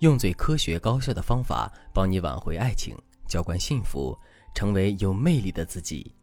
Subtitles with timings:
[0.00, 4.16] 用最科学高效的方法帮你挽回爱情，浇灌幸福，
[4.54, 6.14] 成为有魅力的自己。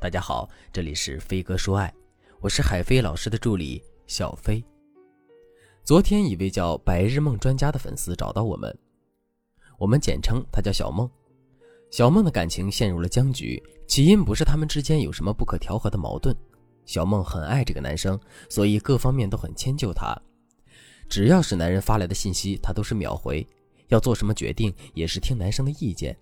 [0.00, 1.92] 大家好，这里是飞哥说爱，
[2.40, 4.64] 我是海飞老师的助理小飞。
[5.82, 8.72] 昨天，一位叫白日梦专家的粉丝找到我们，
[9.76, 11.10] 我们简称他叫小梦。
[11.90, 16.32] 小梦的感情陷入了僵局，起因不是他们之间有什么不可调和的矛盾。
[16.84, 18.16] 小梦很爱这个男生，
[18.48, 20.16] 所以各方面都很迁就他。
[21.08, 23.46] 只要是男人发来的信息，她都是秒回。
[23.88, 26.16] 要做什么决定，也是听男生的意见，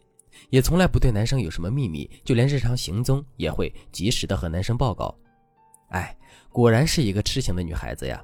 [0.51, 5.15] 也从来不对男生有什么秘密，就连日常行踪也会及时的和男生报告。
[5.89, 6.15] 哎，
[6.51, 8.23] 果然是一个痴情的女孩子呀！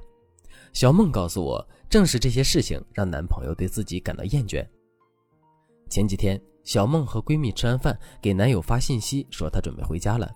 [0.73, 4.65] 小梦告诉我，正是这些事情让男朋友对自己感到厌倦。
[5.89, 10.31] 前几天，小梦和闺蜜吃完饭，给男友发信息说她准备回家了，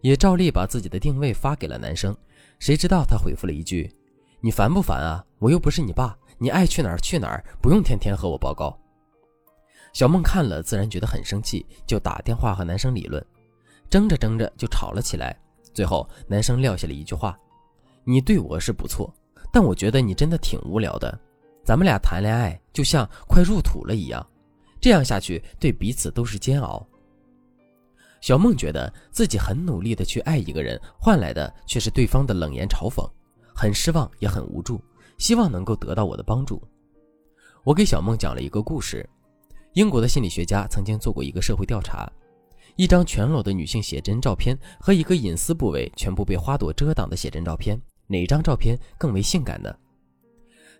[0.00, 2.16] 也照例把自己的定位发给了男生。
[2.58, 3.92] 谁知道他回复了一句。
[4.40, 5.24] 你烦不烦啊？
[5.38, 8.76] 我又不是你爸，你爱去哪儿去哪儿，不用天天和我报告。
[9.92, 13.24] 小梦看了，自然觉得很生气，就打电话和男生理论，
[13.88, 15.36] 争着争着就吵了起来。
[15.72, 17.38] 最后，男生撂下了一句话
[18.04, 19.12] ：“你对我是不错，
[19.52, 21.18] 但我觉得你真的挺无聊的。
[21.64, 24.26] 咱们俩谈恋爱就像快入土了一样，
[24.80, 26.86] 这样下去对彼此都是煎熬。”
[28.20, 33.08] 小梦觉得自己很努力的去爱一个人，换来的却是对方的冷言嘲讽。
[33.54, 34.80] 很失望，也很无助，
[35.18, 36.62] 希望能够得到我的帮助。
[37.64, 39.06] 我给小梦讲了一个故事：
[39.74, 42.10] 英国的心理学家曾经做过一个社会调查，
[42.76, 49.74] 一张全裸的女性写真照片和一个隐私部位全部被花朵遮挡的写真照片，哪张照片更为性感呢？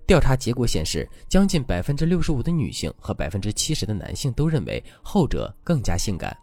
[0.06, 6.34] 调查结果显示，将近百分之六十五的女性和百分之七十的男性都认为后者更加性感。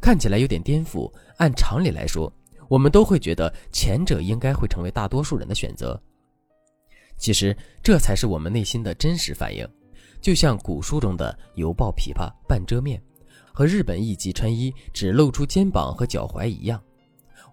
[0.00, 2.30] 看起来有点颠覆，按常理来说。
[2.68, 5.98] 我们都会觉得前者应该会成为大多数人的选择，
[7.18, 9.68] 其实这才是我们内心的真实反应。
[10.20, 13.02] 就像古书中的“犹抱琵琶半遮面”
[13.52, 16.82] 和日本艺妓穿衣只露出肩膀和脚踝一样，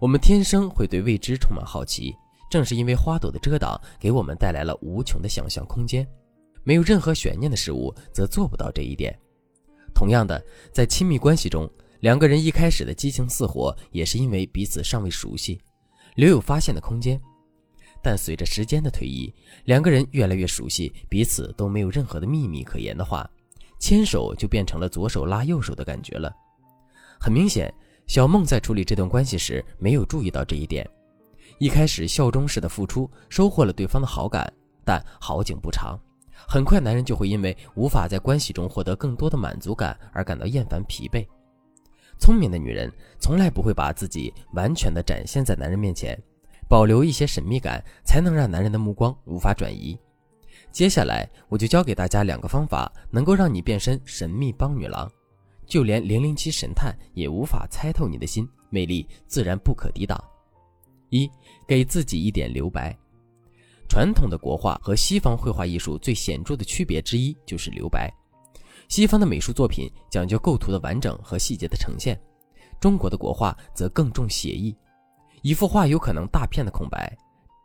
[0.00, 2.14] 我们天生会对未知充满好奇。
[2.48, 6.06] 正是因为花朵的遮挡，给我们带来了无穷的想象空间。
[6.62, 9.16] 没有任何悬念的事物，则做不到这一点。
[9.92, 10.40] 同样的，
[10.72, 11.68] 在亲密关系中。
[12.00, 15.58] 两个人一开始的激情似火，也是因为彼此尚未熟悉，
[16.14, 17.20] 留有发现的空间。
[18.06, 19.34] 但随着时间的推移，
[19.64, 23.28] 两个人越来越熟悉，彼此都没有任何的秘密可言的话，
[23.80, 26.32] 牵手就变成了左手拉右手的感觉了。
[27.18, 27.68] 很明显，
[28.06, 30.88] 小梦在处理这段关系时没有注意到这一点。
[31.58, 34.48] 一开始效忠式的付出，收获了对方的好感，
[34.84, 35.98] 但好景不长，
[36.46, 41.26] 很快男人就会因为无法在关系中获得更多的满足感而感到厌烦疲惫。
[42.20, 46.16] 聪明的女人从来不会把自己完全的展现在男人面前，
[46.68, 49.98] 保留一些神秘感，才能让男人的目光无法转移。
[50.72, 55.10] 接下来我就教给大家两个方法，能够让你变身神秘帮女郎，
[55.66, 60.22] 就连零零七神探也无法猜透你的心，魅力自然不可抵挡。
[61.10, 61.30] 一，
[61.66, 62.96] 给自己一点留白。
[63.88, 68.12] 传统的国画和西方绘画艺术最显著的区别之一就是留白。
[68.88, 72.20] 西方的美术作品讲究构图的完整和细节的呈现，
[72.80, 74.76] 中国的国画则更重写意。
[75.46, 77.16] 一幅画有可能大片的空白，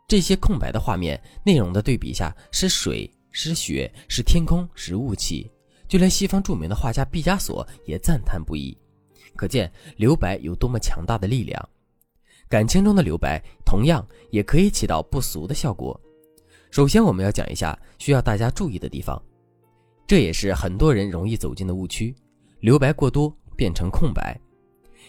[0.06, 5.50] 这些空白的画面内容的对比下是水是雪是天空是雾气，
[5.88, 8.78] 就连西方著名的画家毕加索也赞叹不已。
[9.34, 11.68] 可见留白有多么强大的力量。
[12.48, 16.00] 感情中的留白同样也可以起到不俗的效果。
[16.70, 19.20] 首先，我们要讲一下需要大家注意的地方。
[20.06, 22.14] 这也是很多人容易走进的误区，
[22.60, 24.40] 留白过多变成空白，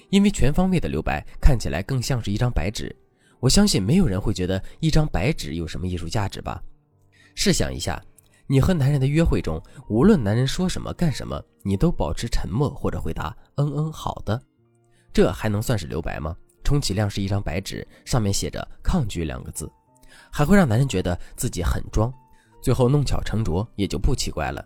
[0.10, 2.96] 因为全方位的留白看起来更像是一张白纸。
[3.40, 6.64] 我相信没有人会觉得一张白纸有什么艺术价值吧？
[7.36, 8.02] 试想一下，
[8.48, 14.42] 你和男人的约会中，无论男人说什么干什么，你都保持沉默或者回答“嗯嗯，好的”，
[15.12, 16.36] 这还能算是留白吗？
[16.64, 19.70] 充其量是一张白纸，上面写着“抗拒”两个字，
[20.32, 22.14] 还会让男人觉得自己很装，
[22.62, 24.64] 最后弄巧成拙也就不奇怪了。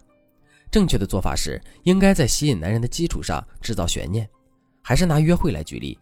[0.70, 4.30] 正确的做法是，应该在吸引男人的基础上制造悬念。
[4.88, 6.00] 还是拿约会来举例，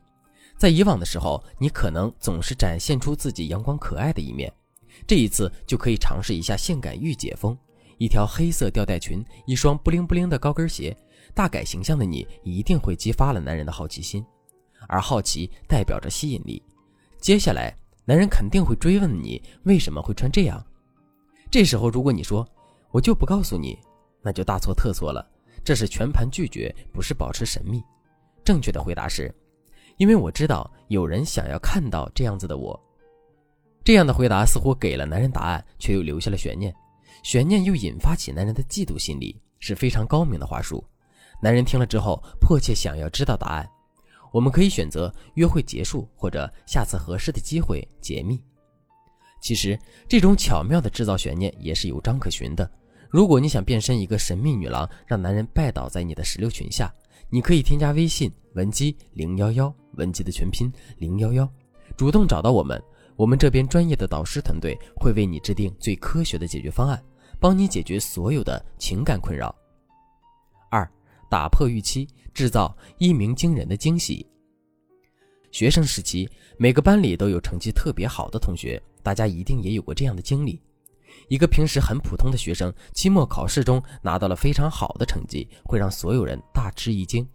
[0.60, 4.54] 在以往的时候，你可能总是展现出自己阳光可爱的一面，
[5.08, 7.58] 这一次就可以尝试一下性感御姐风：
[7.98, 10.96] 一条黑色吊带裙，一双布灵布灵的高跟鞋。
[11.34, 14.24] 大改形象的你，一定会激发了男人的好奇心，
[14.88, 16.62] 而好奇代表着吸引力。
[17.20, 20.64] 接下来，男人肯定会追问你为什么会穿这样。
[21.50, 22.48] 这时候，如果你说
[22.94, 23.80] “我就不告诉你”，
[24.22, 25.28] 那就大错特错了，
[25.64, 27.82] 这是全盘拒绝，不是保持神秘。
[28.46, 29.34] 正确的回答是，
[29.98, 32.80] 因为我知道有人想要看到这样子的我。
[33.84, 36.74] 这样的回答似乎给了男人答案，却又留下了悬念。
[37.24, 40.84] 悬念又引发起男人的嫉妒心理，是非常高明的话术。
[41.42, 43.68] 男人听了之后，迫切想要知道答案。
[44.32, 48.40] 我们可以选择约会结束，或者下次合适的机会解密。
[49.42, 52.70] 其实，这种巧妙的制造悬念也是有章可循的。
[53.10, 56.94] 如果你想变身一个神秘女郎，让男人拜倒在你的石榴裙下，
[57.36, 61.46] 你可以添加微信文姬零幺幺，文姬的全拼零幺幺，
[61.98, 62.82] 主动找到我们，
[63.18, 67.04] 我们这边专业的导师团队会为你制定最科学的解决方案，
[67.38, 69.54] 帮你解决所有的情感困扰。
[70.72, 70.90] 二，
[71.30, 74.26] 打破预期，制造一鸣惊人的惊喜。
[75.52, 80.58] 学生时期，每个班里都有成绩特别好的同学，大家一定也有过这样的经历。
[81.28, 87.26] 一个平时很普通的学生，期末考试中拿到了非常好的成绩，会让所有人大吃一惊；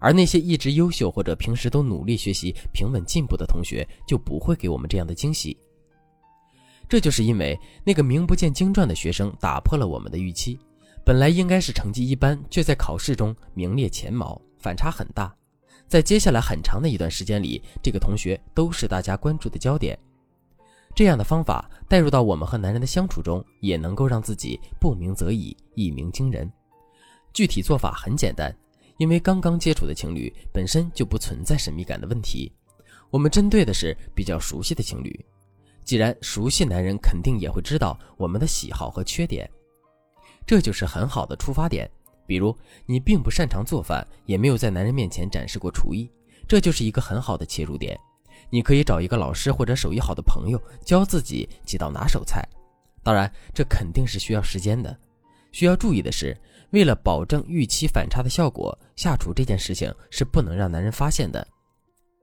[0.00, 5.56] 而那些一直优秀或者平时都努力学习、平稳进步的同学，就不会给我们这样的惊喜。
[6.88, 10.58] 这就是因为那个名不见经传的学生打破了我们的预期，
[11.04, 15.34] 本来应该是成绩一般，却在考试中名列前茅，反差很大。
[15.86, 19.98] 在接下来很长的一段时间里，这个同学都是大家关注的焦点。
[20.98, 26.52] 这样的方法带入到我们和男人的相处中，也能够让自己不鸣则已，一鸣惊人。
[27.32, 28.52] 具体做法很简单，
[28.96, 32.50] 因为刚刚接触的情侣本身就不存在神秘感的问题，
[33.10, 35.24] 我们针对的是比较熟悉的情侣。
[35.84, 39.48] 既然熟悉，男人肯定也会知道我们的喜好和缺点，
[40.44, 41.88] 这就是很好的出发点。
[42.26, 42.52] 比如
[42.86, 46.10] 你并不擅长做饭，也没有在男人面前展示过厨艺，
[46.48, 47.96] 这就是一个很好的切入点。
[48.50, 52.46] 你可以找一个老师或者手艺好的朋友教自己几道拿手菜，
[53.02, 54.96] 当然这肯定是需要时间的。
[55.52, 56.36] 需要注意的是，
[56.70, 61.46] 为了保证预期反差的效果，下厨这件事情是不能让男人发现的。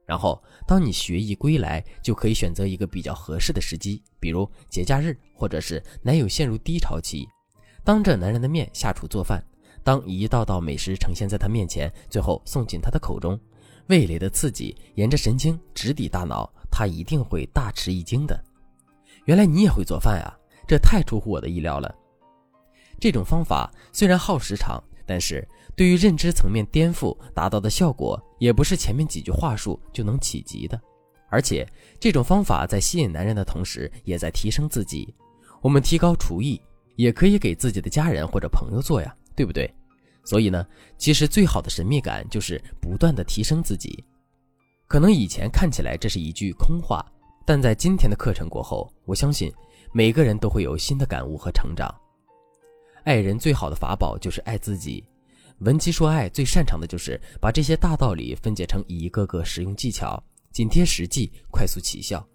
[0.06, 7.28] 然后，当你学艺归来，就可以选择一个比较合适的时机，比如节假日，或者是男友陷入低潮期，
[7.84, 9.44] 当着男人的面下厨做饭。
[9.84, 13.40] 当一道道美食呈现在他面前，最后送进他的口中。
[13.88, 18.42] 味蕾的刺激沿着神经直抵大脑，他一定会大吃一惊的。
[19.26, 20.34] 原来你也会做饭啊，
[20.68, 21.94] 这太出乎我的意料了。
[23.00, 30.80] 这种方法虽然耗时长，但是对于认知层面颠覆达到的效果，也不是前面几句话术就能企及的。
[31.30, 31.68] 而且
[32.00, 35.14] 这种方法在吸引男人的同时，也在提升自己。
[35.62, 36.62] 我们提高厨艺，
[36.96, 39.72] 也可以给自己的家人或者朋友做呀，对不对？
[40.26, 40.66] 所以呢，
[40.98, 44.04] 其实最好的神秘感就是不断的提升自己。
[44.88, 47.06] 可能以前看起来这是一句空话，
[47.46, 49.54] 但在今天的课程过后，我相信
[49.94, 51.94] 每个人都会有新的感悟和成长。
[53.04, 55.04] 爱人最好的法宝就是爱自己。
[55.60, 60.22] 文姬说爱最擅长的就是把这些大道理分解成一个个实用技巧，
[60.52, 62.28] 紧贴实际，快速起效。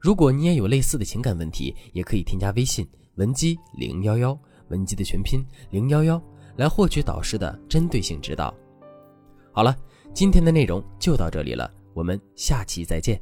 [0.00, 4.38] 如果你也有类似的情感问题，也可以添加微信文姬零幺幺，
[4.68, 6.20] 文姬的全拼零幺幺。
[6.56, 8.54] 来获取导师的针对性指导。
[9.52, 9.76] 好了，
[10.12, 13.20] 今天的内容就到这里了，我们下期再见。